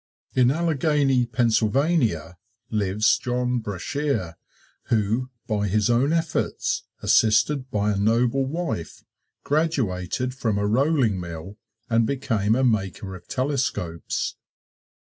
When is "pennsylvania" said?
1.27-2.39